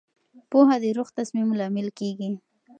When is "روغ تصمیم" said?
0.97-1.49